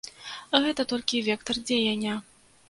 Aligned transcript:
Гэта 0.63 0.85
толькі 0.93 1.21
вектар 1.27 1.61
дзеяння. 1.69 2.17